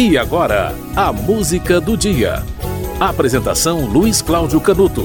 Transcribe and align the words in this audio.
E 0.00 0.16
agora, 0.16 0.72
a 0.94 1.12
música 1.12 1.80
do 1.80 1.96
dia. 1.96 2.44
Apresentação 3.00 3.84
Luiz 3.84 4.22
Cláudio 4.22 4.60
Canuto. 4.60 5.04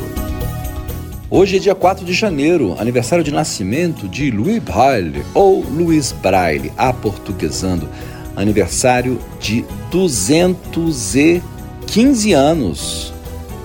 Hoje 1.32 1.56
é 1.56 1.60
dia 1.60 1.74
4 1.74 2.06
de 2.06 2.14
janeiro, 2.14 2.76
aniversário 2.78 3.24
de 3.24 3.32
nascimento 3.32 4.08
de 4.08 4.30
Louis 4.30 4.62
Braille, 4.62 5.26
ou 5.34 5.64
Luiz 5.64 6.12
Braille, 6.12 6.72
aportuguesando. 6.78 7.90
Aniversário 8.36 9.18
de 9.40 9.66
215 9.90 12.34
anos 12.34 13.12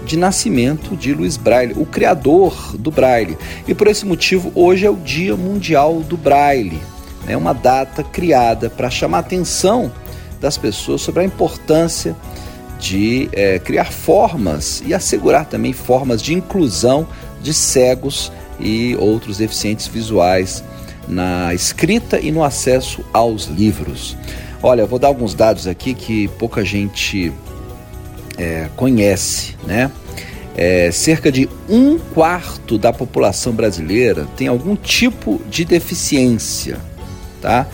de 0.06 0.16
nascimento 0.16 0.96
de 0.96 1.12
Luiz 1.12 1.36
Braille, 1.36 1.74
o 1.76 1.84
criador 1.84 2.74
do 2.78 2.90
Braille. 2.90 3.36
E 3.66 3.74
por 3.74 3.86
esse 3.86 4.06
motivo, 4.06 4.50
hoje 4.54 4.86
é 4.86 4.90
o 4.90 4.96
Dia 4.96 5.36
Mundial 5.36 6.00
do 6.00 6.16
Braille. 6.16 6.80
É 7.26 7.36
uma 7.36 7.52
data 7.52 8.02
criada 8.02 8.70
para 8.70 8.88
chamar 8.88 9.18
atenção 9.18 9.92
das 10.40 10.56
pessoas 10.56 11.00
sobre 11.00 11.22
a 11.22 11.24
importância 11.24 12.16
de 12.78 13.28
é, 13.32 13.58
criar 13.58 13.92
formas 13.92 14.82
e 14.86 14.94
assegurar 14.94 15.46
também 15.46 15.72
formas 15.72 16.22
de 16.22 16.34
inclusão 16.34 17.06
de 17.42 17.52
cegos 17.52 18.32
e 18.58 18.96
outros 18.96 19.38
deficientes 19.38 19.86
visuais 19.86 20.62
na 21.06 21.54
escrita 21.54 22.20
e 22.20 22.30
no 22.30 22.44
acesso 22.44 23.04
aos 23.12 23.46
livros. 23.46 24.16
Olha, 24.62 24.86
vou 24.86 24.98
dar 24.98 25.08
alguns 25.08 25.34
dados 25.34 25.66
aqui 25.66 25.94
que 25.94 26.28
pouca 26.28 26.64
gente 26.64 27.32
é, 28.36 28.68
conhece, 28.76 29.56
né? 29.66 29.90
É, 30.56 30.90
cerca 30.90 31.30
de 31.30 31.48
um 31.68 31.98
quarto 31.98 32.76
da 32.76 32.92
população 32.92 33.52
brasileira 33.52 34.26
tem 34.36 34.48
algum 34.48 34.74
tipo 34.74 35.40
de 35.48 35.64
deficiência, 35.64 36.78
tá? 37.40 37.64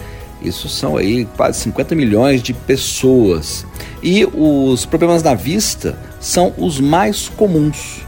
Isso 0.44 0.68
são 0.68 0.96
aí 0.96 1.26
quase 1.36 1.60
50 1.60 1.94
milhões 1.94 2.42
de 2.42 2.52
pessoas. 2.52 3.66
E 4.02 4.26
os 4.26 4.84
problemas 4.84 5.22
na 5.22 5.34
vista 5.34 5.98
são 6.20 6.52
os 6.58 6.78
mais 6.78 7.28
comuns, 7.28 8.02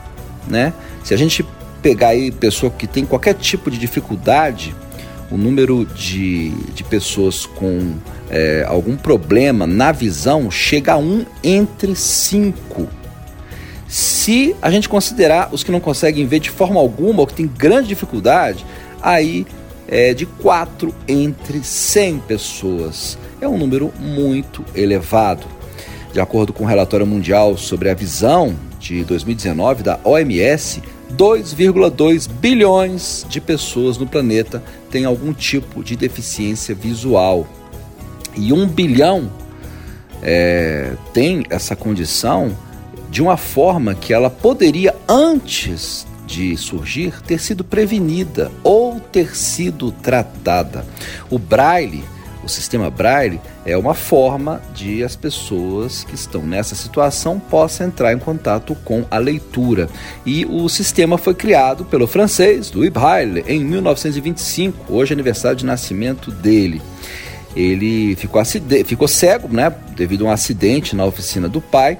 né? 0.47 0.73
Se 1.03 1.15
a 1.15 1.17
gente 1.17 1.45
pegar 1.81 2.09
aí 2.09 2.31
pessoa 2.31 2.71
que 2.71 2.87
tem 2.87 3.07
qualquer 3.07 3.35
tipo 3.35 3.71
de 3.71 3.79
dificuldade, 3.79 4.75
o 5.31 5.37
número 5.37 5.87
de, 5.87 6.51
de 6.75 6.85
pessoas 6.85 7.47
com 7.47 7.95
é, 8.29 8.65
algum 8.69 8.97
problema 8.97 9.67
na 9.67 9.93
visão 9.93 10.51
chega 10.51 10.93
a 10.93 10.99
um 10.99 11.25
entre 11.43 11.95
cinco. 11.97 12.89
Se 13.89 14.55
a 14.61 14.71
gente 14.71 14.89
considerar 14.89 15.49
os 15.53 15.63
que 15.63 15.71
não 15.71 15.81
conseguem 15.81 16.27
ver 16.27 16.41
de 16.41 16.51
forma 16.51 16.79
alguma 16.79 17.21
ou 17.21 17.27
que 17.27 17.35
têm 17.35 17.47
grande 17.47 17.89
dificuldade, 17.89 18.67
aí 19.01 19.47
é 19.89 20.13
de 20.13 20.27
4 20.27 20.95
entre 21.07 21.63
100 21.63 22.19
pessoas. 22.21 23.19
É 23.41 23.47
um 23.47 23.59
número 23.59 23.93
muito 23.99 24.65
elevado. 24.75 25.47
De 26.13 26.21
acordo 26.21 26.53
com 26.53 26.65
o 26.65 26.67
relatório 26.67 27.07
mundial 27.07 27.57
sobre 27.57 27.91
a 27.91 27.95
visão 27.95 28.55
de 28.81 29.05
2019 29.05 29.83
da 29.83 30.01
OMS, 30.03 30.83
2,2 31.15 32.29
bilhões 32.29 33.27
de 33.29 33.41
pessoas 33.41 33.99
no 33.99 34.07
planeta 34.07 34.63
têm 34.91 35.05
algum 35.05 35.33
tipo 35.33 35.85
de 35.85 35.95
deficiência 35.95 36.75
visual. 36.75 37.47
E 38.35 38.53
1 38.53 38.69
bilhão 38.69 39.31
é, 40.23 40.95
tem 41.13 41.45
essa 41.51 41.77
condição 41.77 42.57
de 43.11 43.23
uma 43.23 43.37
forma 43.37 43.95
que 43.95 44.13
ela 44.13 44.29
poderia, 44.29 44.95
antes 45.09 46.07
de 46.27 46.57
surgir 46.57 47.23
ter 47.23 47.41
sido 47.41 47.63
prevenida 47.63 48.51
ou 48.63 49.01
ter 49.01 49.37
sido 49.37 49.93
tratada. 49.93 50.85
O 51.31 51.39
Braille, 51.39 52.05
o 52.45 52.49
sistema 52.49 52.91
Braille, 52.91 53.41
é 53.65 53.77
uma 53.77 53.95
forma 53.95 54.61
de 54.75 55.03
as 55.03 55.17
pessoas 55.17 56.05
que 56.05 56.15
estão 56.15 56.43
nessa 56.43 56.75
situação 56.75 57.39
possam 57.39 57.87
entrar 57.87 58.13
em 58.13 58.19
contato 58.19 58.75
com 58.85 59.05
a 59.11 59.19
leitura. 59.19 59.89
E 60.25 60.45
o 60.45 60.69
sistema 60.69 61.17
foi 61.17 61.35
criado 61.35 61.85
pelo 61.85 62.07
francês 62.07 62.73
Louis 62.73 62.91
Braille 62.91 63.45
em 63.47 63.65
1925, 63.65 64.93
hoje 64.93 65.13
é 65.13 65.15
aniversário 65.15 65.57
de 65.57 65.65
nascimento 65.65 66.31
dele. 66.31 66.83
Ele 67.55 68.15
ficou, 68.17 68.43
ficou 68.85 69.09
cego, 69.09 69.49
né, 69.49 69.73
devido 69.97 70.27
a 70.27 70.29
um 70.29 70.31
acidente 70.31 70.95
na 70.95 71.07
oficina 71.07 71.49
do 71.49 71.61
pai, 71.61 71.99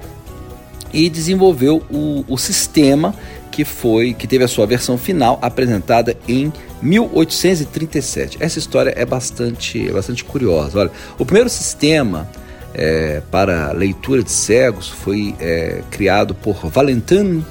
e 0.93 1.09
desenvolveu 1.09 1.83
o, 1.89 2.23
o 2.27 2.37
sistema 2.37 3.13
que 3.57 3.65
foi 3.65 4.13
que 4.13 4.27
teve 4.27 4.43
a 4.43 4.47
sua 4.47 4.67
versão 4.67 4.99
final 4.99 5.39
apresentada 5.41 6.15
em 6.27 6.53
1837. 6.79 8.37
Essa 8.39 8.59
história 8.59 8.93
é 8.95 9.03
bastante, 9.03 9.89
é 9.89 9.91
bastante 9.91 10.23
curiosa. 10.23 10.77
Olha, 10.77 10.91
o 11.17 11.25
primeiro 11.25 11.49
sistema 11.49 12.29
é, 12.71 13.19
para 13.31 13.71
leitura 13.71 14.21
de 14.21 14.29
cegos 14.29 14.89
foi 14.89 15.33
é, 15.39 15.81
criado 15.89 16.35
por 16.35 16.67
Valentin 16.69 17.43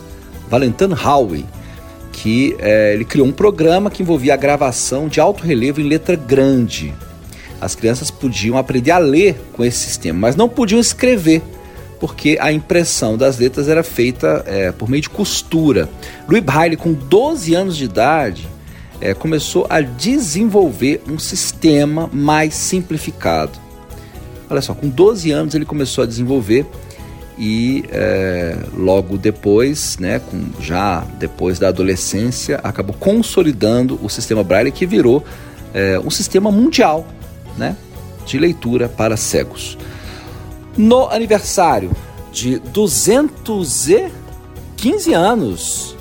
Valentin 0.49 0.95
Howe, 0.95 1.45
que 2.13 2.55
é, 2.61 2.95
ele 2.95 3.05
criou 3.05 3.27
um 3.27 3.33
programa 3.33 3.91
que 3.91 4.05
envolvia 4.05 4.35
a 4.35 4.37
gravação 4.37 5.09
de 5.09 5.19
alto 5.19 5.43
relevo 5.43 5.81
em 5.81 5.89
letra 5.89 6.15
grande. 6.15 6.95
As 7.61 7.75
crianças 7.75 8.13
podiam 8.13 8.57
aprender 8.57 8.93
a 8.93 8.99
ler 8.99 9.35
com 9.55 9.65
esse 9.65 9.79
sistema, 9.79 10.21
mas 10.21 10.37
não 10.37 10.49
podiam 10.49 10.79
escrever 10.79 11.43
porque 11.99 12.39
a 12.41 12.53
impressão 12.53 13.17
das 13.17 13.39
letras 13.39 13.69
era 13.69 13.83
feita 13.83 14.45
é, 14.47 14.73
por 14.73 14.89
meio 14.89 15.03
de 15.03 15.11
costura. 15.11 15.89
Louis 16.29 16.43
Braille, 16.43 16.77
com 16.77 16.93
12 16.93 17.55
anos 17.55 17.77
de 17.77 17.85
idade, 17.85 18.49
é, 19.01 19.15
começou 19.15 19.67
a 19.69 19.81
desenvolver 19.81 21.03
um 21.09 21.19
sistema 21.19 22.09
mais 22.13 22.55
simplificado. 22.55 23.59
Olha 24.49 24.61
só, 24.61 24.75
com 24.75 24.89
12 24.89 25.31
anos 25.31 25.55
ele 25.55 25.65
começou 25.65 26.05
a 26.05 26.07
desenvolver 26.07 26.67
e 27.39 27.85
é, 27.91 28.57
logo 28.75 29.19
depois, 29.19 29.99
né, 29.99 30.21
com, 30.21 30.47
já 30.61 31.01
depois 31.19 31.59
da 31.59 31.69
adolescência, 31.69 32.61
acabou 32.63 32.95
consolidando 32.99 33.99
o 34.03 34.09
sistema 34.09 34.43
Braille 34.43 34.71
que 34.71 34.87
virou 34.87 35.25
é, 35.75 35.99
um 35.99 36.11
sistema 36.11 36.51
mundial 36.51 37.07
né, 37.59 37.77
de 38.25 38.39
leitura 38.39 38.89
para 38.89 39.17
cegos. 39.17 39.77
No 40.77 41.09
aniversário 41.09 41.91
de 42.31 42.59
215 42.59 45.15
anos 45.15 45.97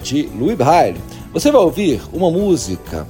de 0.00 0.30
Louis 0.38 0.56
Braille, 0.56 1.00
você 1.32 1.50
vai 1.50 1.60
ouvir 1.60 2.00
uma 2.12 2.30
música 2.30 3.08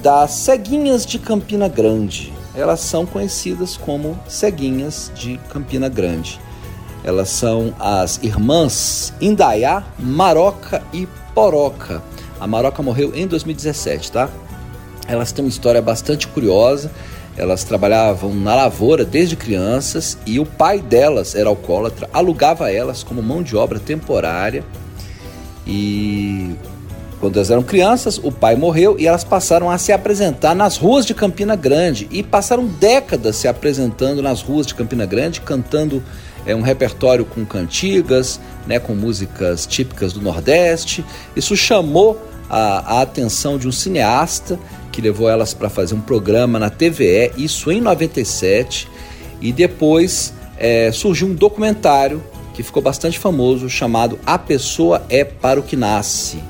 das 0.00 0.30
Ceguinhas 0.30 1.04
de 1.04 1.18
Campina 1.18 1.66
Grande. 1.66 2.32
Elas 2.54 2.78
são 2.78 3.04
conhecidas 3.04 3.76
como 3.76 4.16
Ceguinhas 4.28 5.10
de 5.16 5.36
Campina 5.50 5.88
Grande. 5.88 6.40
Elas 7.02 7.28
são 7.28 7.74
as 7.80 8.20
irmãs 8.22 9.12
Indaiá, 9.20 9.82
Maroca 9.98 10.80
e 10.92 11.08
Poroca. 11.34 12.00
A 12.38 12.46
Maroca 12.46 12.84
morreu 12.84 13.12
em 13.16 13.26
2017, 13.26 14.12
tá? 14.12 14.30
Elas 15.08 15.32
têm 15.32 15.44
uma 15.44 15.48
história 15.48 15.82
bastante 15.82 16.28
curiosa. 16.28 16.92
Elas 17.36 17.64
trabalhavam 17.64 18.34
na 18.34 18.54
lavoura 18.54 19.04
desde 19.04 19.36
crianças 19.36 20.16
e 20.24 20.40
o 20.40 20.46
pai 20.46 20.80
delas 20.80 21.34
era 21.34 21.48
alcoólatra, 21.48 22.08
alugava 22.12 22.72
elas 22.72 23.02
como 23.02 23.22
mão 23.22 23.42
de 23.42 23.54
obra 23.54 23.78
temporária. 23.78 24.64
E 25.66 26.54
quando 27.20 27.36
elas 27.36 27.50
eram 27.50 27.62
crianças, 27.62 28.18
o 28.22 28.32
pai 28.32 28.56
morreu 28.56 28.96
e 28.98 29.06
elas 29.06 29.24
passaram 29.24 29.70
a 29.70 29.76
se 29.76 29.92
apresentar 29.92 30.54
nas 30.54 30.76
ruas 30.76 31.04
de 31.04 31.12
Campina 31.12 31.56
Grande 31.56 32.08
e 32.10 32.22
passaram 32.22 32.66
décadas 32.66 33.36
se 33.36 33.48
apresentando 33.48 34.22
nas 34.22 34.40
ruas 34.42 34.66
de 34.66 34.74
Campina 34.74 35.04
Grande, 35.04 35.40
cantando 35.40 36.02
é, 36.46 36.54
um 36.54 36.62
repertório 36.62 37.24
com 37.24 37.44
cantigas, 37.44 38.40
né, 38.66 38.78
com 38.78 38.94
músicas 38.94 39.66
típicas 39.66 40.12
do 40.12 40.22
Nordeste. 40.22 41.04
Isso 41.34 41.56
chamou 41.56 42.18
a, 42.48 42.98
a 42.98 43.02
atenção 43.02 43.58
de 43.58 43.66
um 43.66 43.72
cineasta 43.72 44.58
que 44.96 45.02
levou 45.02 45.28
elas 45.28 45.52
para 45.52 45.68
fazer 45.68 45.94
um 45.94 46.00
programa 46.00 46.58
na 46.58 46.70
TVE, 46.70 47.30
isso 47.36 47.70
em 47.70 47.82
97, 47.82 48.88
e 49.42 49.52
depois 49.52 50.32
é, 50.56 50.90
surgiu 50.90 51.28
um 51.28 51.34
documentário 51.34 52.24
que 52.54 52.62
ficou 52.62 52.82
bastante 52.82 53.18
famoso 53.18 53.68
chamado 53.68 54.18
A 54.24 54.38
Pessoa 54.38 55.04
é 55.10 55.22
para 55.22 55.60
o 55.60 55.62
que 55.62 55.76
Nasce, 55.76 56.42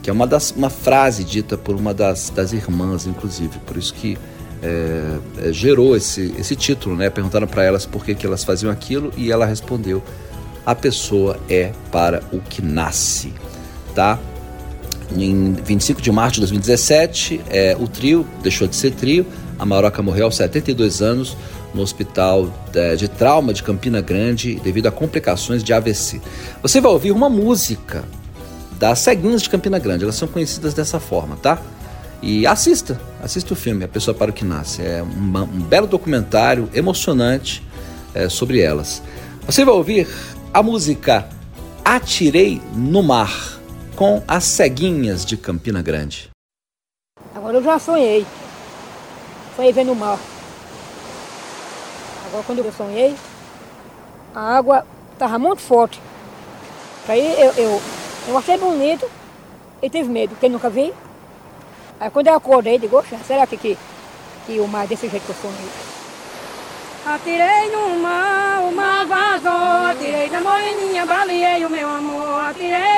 que 0.00 0.08
é 0.08 0.12
uma, 0.12 0.28
das, 0.28 0.52
uma 0.52 0.70
frase 0.70 1.24
dita 1.24 1.58
por 1.58 1.74
uma 1.74 1.92
das, 1.92 2.30
das 2.30 2.52
irmãs, 2.52 3.04
inclusive, 3.04 3.58
por 3.66 3.76
isso 3.76 3.92
que 3.94 4.16
é, 4.62 5.48
é, 5.48 5.52
gerou 5.52 5.96
esse, 5.96 6.32
esse 6.38 6.54
título, 6.54 6.94
né? 6.94 7.10
Perguntaram 7.10 7.48
para 7.48 7.64
elas 7.64 7.84
por 7.84 8.04
que, 8.04 8.14
que 8.14 8.24
elas 8.24 8.44
faziam 8.44 8.70
aquilo 8.70 9.12
e 9.16 9.32
ela 9.32 9.44
respondeu: 9.44 10.00
A 10.64 10.72
pessoa 10.72 11.36
é 11.48 11.72
para 11.90 12.22
o 12.32 12.38
que 12.38 12.62
nasce, 12.62 13.32
tá? 13.92 14.20
Em 15.16 15.52
25 15.52 16.02
de 16.02 16.12
março 16.12 16.34
de 16.34 16.40
2017, 16.40 17.40
é, 17.48 17.76
o 17.78 17.88
trio 17.88 18.26
deixou 18.42 18.68
de 18.68 18.76
ser 18.76 18.92
trio. 18.92 19.26
A 19.58 19.64
Maroca 19.64 20.02
morreu 20.02 20.26
aos 20.26 20.36
72 20.36 21.02
anos 21.02 21.36
no 21.74 21.82
hospital 21.82 22.52
de, 22.72 22.96
de 22.96 23.08
trauma 23.08 23.52
de 23.52 23.62
Campina 23.62 24.00
Grande 24.00 24.60
devido 24.62 24.86
a 24.86 24.90
complicações 24.90 25.64
de 25.64 25.72
AVC. 25.72 26.20
Você 26.62 26.80
vai 26.80 26.92
ouvir 26.92 27.12
uma 27.12 27.28
música 27.28 28.04
das 28.78 29.00
ceguinhas 29.00 29.42
de 29.42 29.50
Campina 29.50 29.78
Grande. 29.78 30.04
Elas 30.04 30.16
são 30.16 30.28
conhecidas 30.28 30.74
dessa 30.74 31.00
forma, 31.00 31.36
tá? 31.36 31.60
E 32.22 32.46
assista, 32.46 33.00
assista 33.22 33.52
o 33.52 33.56
filme 33.56 33.84
A 33.84 33.88
Pessoa 33.88 34.14
para 34.14 34.30
o 34.30 34.34
que 34.34 34.44
Nasce. 34.44 34.82
É 34.82 35.02
um, 35.02 35.38
um 35.38 35.62
belo 35.62 35.86
documentário, 35.86 36.68
emocionante, 36.74 37.62
é, 38.14 38.28
sobre 38.28 38.60
elas. 38.60 39.02
Você 39.46 39.64
vai 39.64 39.74
ouvir 39.74 40.06
a 40.52 40.62
música 40.62 41.28
Atirei 41.84 42.60
no 42.74 43.02
Mar, 43.02 43.57
com 43.98 44.22
as 44.28 44.44
ceguinhas 44.44 45.24
de 45.24 45.36
Campina 45.36 45.82
Grande. 45.82 46.30
Agora 47.34 47.56
eu 47.56 47.62
já 47.64 47.80
sonhei. 47.80 48.24
Sonhei 49.56 49.72
vendo 49.72 49.90
o 49.90 49.96
mar. 49.96 50.20
Agora 52.26 52.44
quando 52.46 52.60
eu 52.60 52.72
sonhei, 52.72 53.16
a 54.32 54.56
água 54.56 54.86
estava 55.12 55.36
muito 55.36 55.60
forte. 55.60 56.00
Aí 57.08 57.40
eu, 57.40 57.52
eu, 57.54 57.82
eu 58.28 58.38
achei 58.38 58.56
bonito 58.56 59.04
e 59.82 59.90
tive 59.90 60.08
medo, 60.08 60.30
porque 60.30 60.48
nunca 60.48 60.70
vi. 60.70 60.94
Aí 61.98 62.08
quando 62.08 62.28
eu 62.28 62.36
acordei, 62.36 62.78
digo, 62.78 63.02
será 63.26 63.48
que, 63.48 63.56
que, 63.56 63.76
que 64.46 64.60
o 64.60 64.68
mar 64.68 64.84
é 64.84 64.86
desse 64.86 65.08
jeito 65.08 65.24
que 65.24 65.30
eu 65.30 65.36
sonhei? 65.42 65.70
Atirei 67.04 67.72
no 67.72 67.98
mar, 67.98 68.60
o 68.62 68.70
mar 68.70 69.04
vazou, 69.06 69.90
atirei 69.90 70.28
da 70.28 70.40
moreninha, 70.40 71.04
baleei 71.04 71.64
o 71.64 71.70
meu 71.70 71.88
amor, 71.88 72.42
atirei 72.42 72.68
no 72.70 72.76
mar. 72.78 72.97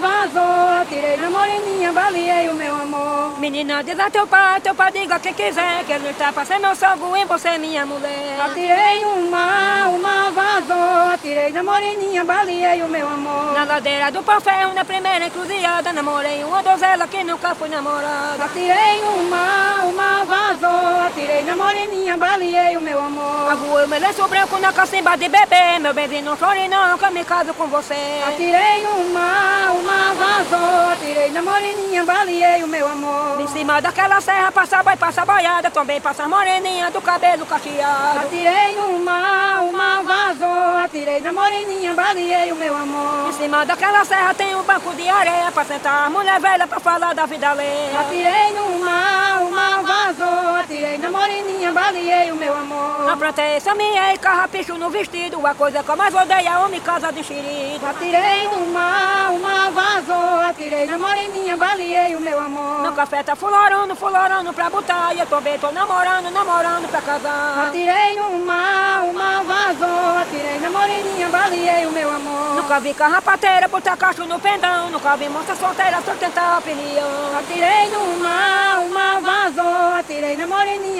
Bye-bye. 0.00 0.09
Vazou, 0.30 0.86
tirei 0.86 1.16
na 1.16 1.30
moreninha, 1.30 1.92
baleei 1.92 2.48
o 2.48 2.54
meu 2.54 2.74
amor. 2.74 3.38
Menina, 3.38 3.82
diz 3.82 3.98
a 3.98 4.10
teu 4.10 4.26
pai, 4.26 4.60
teu 4.60 4.74
pai 4.74 4.92
diga 4.92 5.16
o 5.16 5.20
que 5.20 5.32
quiser, 5.32 5.84
que 5.84 5.92
ele 5.92 6.10
está 6.10 6.32
pra 6.32 6.44
ser 6.44 6.58
meu 6.58 6.74
sogro 6.74 7.16
e 7.16 7.24
você 7.24 7.58
minha 7.58 7.84
mulher. 7.84 8.40
Atirei 8.40 9.04
o 9.04 9.30
mar 9.30 9.90
vazou, 10.32 11.18
tirei 11.20 11.50
na 11.50 11.62
moreninha, 11.62 12.24
baleei 12.24 12.82
o 12.82 12.88
meu 12.88 13.06
amor. 13.06 13.52
Na 13.52 13.64
ladeira 13.64 14.10
do 14.10 14.22
pau 14.22 14.40
ferro, 14.40 14.72
na 14.72 14.84
primeira 14.84 15.26
encruzilhada, 15.26 15.92
namorei 15.92 16.44
uma 16.44 16.62
donzela 16.62 17.06
que 17.08 17.24
nunca 17.24 17.54
fui 17.54 17.68
namorada. 17.68 18.44
Atirei 18.44 19.00
o 19.02 19.28
mar 19.28 19.80
vazou, 20.24 21.10
tirei 21.14 21.42
na 21.42 21.56
moreninha, 21.56 22.16
baleei 22.16 22.76
o 22.76 22.80
meu 22.80 22.98
amor. 22.98 23.50
Agora 23.50 23.82
eu 23.82 23.88
mereço 23.88 24.28
branco 24.28 24.58
na 24.58 24.72
cacimba 24.72 25.16
de 25.16 25.28
bebê, 25.28 25.78
meu 25.80 25.92
benzinho 25.92 26.24
não 26.24 26.36
chore 26.36 26.68
não, 26.68 26.96
que 26.96 27.04
eu 27.04 27.10
me 27.10 27.24
caso 27.24 27.52
com 27.54 27.66
você. 27.66 28.22
Atirei 28.28 28.86
mar 29.12 29.72
uma 29.72 30.14
vazou, 30.20 30.96
tirei 31.00 31.30
na 31.30 31.42
moreninha, 31.42 32.04
baleei 32.04 32.62
o 32.62 32.68
meu 32.68 32.86
amor. 32.86 33.40
Em 33.40 33.48
cima 33.48 33.80
daquela 33.80 34.20
serra 34.20 34.52
passa 34.52 34.82
boi, 34.82 34.96
passa 34.96 35.24
boiada, 35.24 35.70
também 35.70 36.00
passa 36.00 36.28
moreninha 36.28 36.90
do 36.90 37.00
cabelo 37.00 37.46
cacheado. 37.46 38.18
Atirei 38.20 38.76
uma, 38.76 39.60
uma 39.62 40.02
vazou, 40.02 40.76
atirei 40.84 41.20
na 41.20 41.32
moreninha, 41.32 41.94
baleei 41.94 42.52
o 42.52 42.56
meu 42.56 42.76
amor. 42.76 43.30
Em 43.30 43.32
cima 43.32 43.64
daquela 43.64 44.04
serra 44.04 44.34
tem 44.34 44.54
um 44.54 44.62
banco 44.62 44.94
de 44.94 45.08
areia 45.08 45.50
pra 45.50 45.64
sentar 45.64 46.06
a 46.06 46.10
mulher 46.10 46.38
velha 46.38 46.66
pra 46.66 46.78
falar 46.80 47.14
da 47.14 47.24
vida 47.24 47.48
alheia. 47.48 48.00
Atirei 48.00 48.52
numa, 48.52 49.29
uma 49.40 49.82
vazou, 49.82 50.56
atirei 50.56 50.98
na 50.98 51.10
moreninha, 51.10 51.72
baleei 51.72 52.32
o 52.32 52.36
meu 52.36 52.54
amor. 52.54 53.10
Aprontei, 53.10 53.58
e 53.58 54.18
carrapicho 54.18 54.74
no 54.74 54.90
vestido, 54.90 55.44
a 55.46 55.54
coisa 55.54 55.82
que 55.82 55.88
eu 55.88 55.96
mais 55.96 56.14
odeio 56.14 56.48
é 56.48 56.58
homem 56.58 56.80
casa 56.80 57.12
de 57.12 57.22
xerido. 57.22 57.86
Atirei 57.86 58.48
numa, 58.48 59.30
uma 59.30 59.70
vazou, 59.70 60.40
atirei 60.48 60.86
na 60.86 60.98
moreninha, 60.98 61.56
baleei 61.56 62.16
o 62.16 62.20
meu 62.20 62.38
amor. 62.38 62.82
No 62.82 62.92
café 62.92 63.22
tá 63.22 63.36
fulorando, 63.36 63.94
fulorando 63.94 64.52
pra 64.52 64.68
botar, 64.70 65.14
e 65.14 65.20
eu 65.20 65.26
também 65.26 65.58
tô 65.58 65.70
namorando, 65.70 66.30
namorando 66.30 66.88
pra 66.90 67.00
casar. 67.00 67.68
Atirei 67.68 68.16
numa, 68.16 69.02
uma 69.02 69.42
vazou, 69.42 70.18
atirei 70.20 70.58
na 70.60 70.70
moreninha, 70.70 71.28
baleei 71.28 71.86
o 71.86 71.90
meu 71.90 72.10
amor. 72.10 72.54
Nunca 72.56 72.80
vi 72.80 72.94
carrapateira 72.94 73.68
botar 73.68 73.96
cacho 73.96 74.24
no 74.24 74.38
pendão, 74.40 74.90
nunca 74.90 75.16
vi 75.16 75.28
moça 75.28 75.54
solteira 75.54 76.00
sustentar 76.02 76.58
a 76.58 76.60
pelião. 76.60 77.38
Atirei 77.38 77.90
numa, 77.90 77.99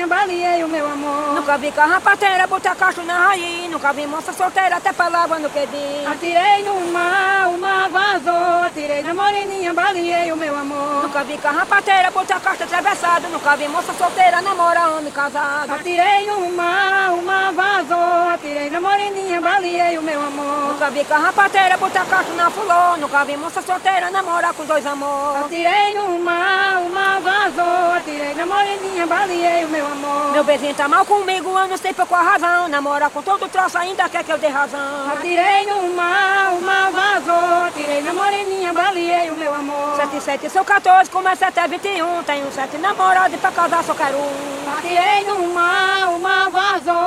na 0.00 0.06
moreninha, 0.06 0.06
baleei 0.06 0.64
o 0.64 0.69
meu 0.69 0.87
amor. 0.87 1.35
Nunca 1.35 1.58
vi 1.58 1.73
carrapateira 1.73 2.47
botar 2.47 2.75
cacho 2.76 3.02
na 3.02 3.29
raiz, 3.29 3.70
nunca 3.70 3.93
vi 3.93 4.06
moça 4.06 4.32
solteira 4.32 4.76
até 4.76 4.93
palavra 4.93 5.38
no 5.38 5.50
que 5.50 5.67
diz. 5.67 6.06
Atirei 6.06 6.62
numa, 6.64 7.49
uma 7.49 7.88
vazou 7.88 8.11
vazou, 8.20 8.70
tirei 8.75 9.02
da 9.02 9.14
moreninha, 9.14 9.73
baleei 9.73 10.32
o 10.32 10.37
meu 10.37 10.56
amor. 10.56 11.02
Nunca 11.02 11.25
vi 11.25 11.37
carrapateira, 11.38 12.11
botei 12.11 12.37
a 12.37 12.41
carta 12.41 12.64
atravessada, 12.64 13.29
nunca 13.29 13.56
vi 13.56 13.69
moça 13.69 13.93
solteira, 13.93 14.41
namora 14.41 14.91
homem 14.91 15.12
casado. 15.12 15.73
Atirei 15.73 16.29
uma, 16.31 17.11
uma 17.12 17.52
vazou, 17.52 18.38
tirei 18.41 18.70
da 18.70 18.81
moreninha, 18.81 19.41
baleei 19.41 19.99
o 19.99 20.02
meu 20.02 20.20
amor. 20.20 20.73
Nunca 20.73 20.91
vi 20.91 21.05
carrapateira, 21.05 21.76
botei 21.76 22.00
a 22.00 22.05
carta 22.05 22.32
na 22.35 22.50
fulô, 22.50 22.97
nunca 22.99 23.25
vi 23.25 23.37
moça 23.37 23.62
solteira, 23.62 24.11
namora 24.11 24.52
com 24.52 24.64
dois 24.64 24.85
amores. 24.87 25.44
Atirei 25.47 25.99
uma, 25.99 26.79
uma 26.79 27.20
vazou, 27.20 27.94
atirei 27.97 28.35
da 28.35 28.47
moreninha, 28.47 29.06
baleei 29.06 29.64
o 29.64 29.69
meu 29.69 29.87
amor. 29.87 29.89
Meu 30.32 30.44
beijinho 30.44 30.75
tá 30.75 30.88
mal 30.88 31.04
comigo, 31.04 31.50
eu 31.50 31.69
não 31.69 31.76
sei 31.76 31.92
por 31.92 32.06
qual 32.06 32.25
razão, 32.25 32.69
namora 32.69 33.10
com 33.10 33.20
todo 33.22 33.48
troço, 33.48 33.76
ainda 33.76 34.08
quer 34.08 34.22
que 34.25 34.32
eu 34.32 34.38
dê 34.38 34.48
razão. 34.48 35.10
Atirei 35.12 35.66
uma, 35.72 36.50
uma 36.50 36.90
vazou, 36.90 37.70
tirei 37.75 38.00
na 38.02 38.12
moreninha, 38.12 38.72
baleei 38.72 39.31
o 39.31 39.37
meu 39.37 39.54
amor. 39.54 39.96
Sete, 39.96 40.20
sete, 40.22 40.50
sou 40.50 40.64
14, 40.64 41.10
começa 41.10 41.46
até 41.46 41.66
21. 41.66 42.22
Tenho 42.22 42.50
sete 42.52 42.78
namorados 42.78 43.34
e 43.34 43.38
pra 43.38 43.50
casar 43.50 43.82
só 43.84 43.94
quero 43.94 44.16
um. 44.19 44.78
Atirei 44.78 45.25
no 45.26 45.52
mar, 45.52 46.10
o 46.10 46.19
mar 46.20 46.48
vazou. 46.50 47.00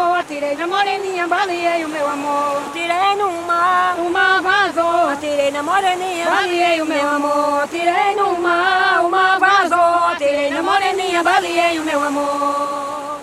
Atirei 0.43 0.57
na 0.57 0.67
moreninha, 0.67 1.25
baleei 1.25 1.85
o 1.85 1.89
meu 1.89 2.05
amor. 2.05 2.61
Mar, 3.47 3.97
o 3.97 4.09
mar 4.09 4.41
vazou. 4.41 5.09
Atirei 5.09 5.51
na 5.51 5.63
moreninha, 5.63 6.25
baleei 6.25 6.81
o 6.81 6.85
meu 6.85 7.07
amor. 7.07 7.69
Mar, 8.41 9.05
o 9.05 9.09
mar 9.09 9.39
vazou. 9.39 10.09
Atirei 10.11 10.49
na 10.49 10.61
moreninha, 10.61 11.23
baleei 11.23 11.79
o 11.79 11.85
meu 11.85 12.03
amor. 12.03 13.21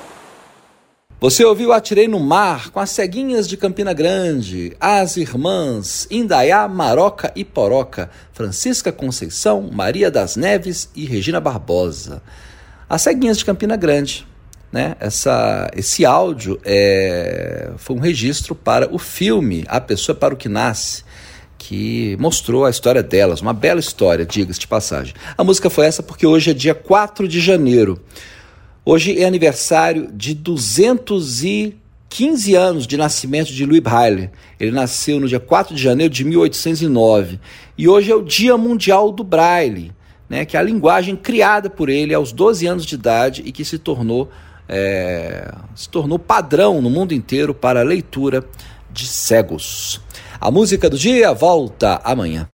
Você 1.21 1.45
ouviu 1.45 1.75
Atirei 1.75 2.09
no 2.09 2.19
Mar 2.19 2.71
com 2.71 2.81
as 2.81 2.89
ceguinhas 2.89 3.47
de 3.47 3.59
Campina 3.59 3.93
Grande, 3.93 4.75
as 4.81 5.19
irmãs 5.19 6.09
Indaiá, 6.11 6.67
Maroca 6.67 7.31
e 7.37 7.45
Poroca, 7.45 8.11
Francisca 8.33 8.91
Conceição, 8.91 9.69
Maria 9.71 10.11
das 10.11 10.37
Neves 10.37 10.89
e 10.97 11.05
Regina 11.05 11.39
Barbosa. 11.39 12.23
As 12.89 13.03
ceguinhas 13.03 13.37
de 13.37 13.45
Campina 13.45 13.77
Grande. 13.77 14.30
Né? 14.73 14.95
Essa, 15.01 15.69
esse 15.75 16.05
áudio 16.05 16.61
é, 16.65 17.71
foi 17.77 17.97
um 17.97 17.99
registro 17.99 18.55
para 18.55 18.93
o 18.95 18.99
filme 18.99 19.65
A 19.67 19.81
Pessoa 19.81 20.15
para 20.15 20.33
o 20.33 20.37
que 20.37 20.49
Nasce, 20.49 21.03
que 21.59 22.17
mostrou 22.21 22.65
a 22.65 22.71
história 22.71 23.03
delas, 23.03 23.41
uma 23.41 23.53
bela 23.53 23.81
história, 23.81 24.25
diga-se 24.25 24.61
de 24.61 24.69
passagem. 24.69 25.15
A 25.37 25.45
música 25.45 25.69
foi 25.69 25.87
essa 25.87 26.03
porque 26.03 26.27
hoje 26.27 26.51
é 26.51 26.55
dia 26.55 26.75
4 26.75 27.29
de 27.29 27.41
janeiro. 27.41 28.01
Hoje 28.85 29.21
é 29.21 29.27
aniversário 29.27 30.09
de 30.13 30.35
215 30.35 32.55
anos 32.55 32.87
de 32.87 32.97
nascimento 32.97 33.53
de 33.53 33.67
Louis 33.67 33.83
Braille. 33.83 34.31
Ele 34.59 34.71
nasceu 34.71 35.21
no 35.21 35.29
dia 35.29 35.39
4 35.39 35.75
de 35.75 35.83
janeiro 35.83 36.13
de 36.13 36.25
1809. 36.25 37.39
E 37.77 37.89
hoje 37.89 38.11
é 38.11 38.15
o 38.15 38.23
Dia 38.23 38.57
Mundial 38.57 39.13
do 39.13 39.23
Braille, 39.23 39.93
né, 40.29 40.45
que 40.45 40.57
é 40.57 40.61
a 40.61 40.63
linguagem 40.63 41.15
criada 41.15 41.69
por 41.69 41.89
ele 41.89 42.15
aos 42.15 42.33
12 42.33 42.67
anos 42.67 42.87
de 42.87 42.95
idade 42.95 43.43
e 43.45 43.53
que 43.53 43.65
se 43.65 43.79
tornou, 43.79 44.31
é, 44.73 45.53
se 45.75 45.89
tornou 45.89 46.17
padrão 46.17 46.81
no 46.81 46.89
mundo 46.89 47.13
inteiro 47.13 47.53
para 47.53 47.81
a 47.81 47.83
leitura 47.83 48.45
de 48.93 49.05
cegos. 49.05 50.01
A 50.41 50.49
música 50.51 50.89
do 50.89 50.97
dia 50.97 51.35
volta 51.35 52.01
amanhã. 52.05 52.49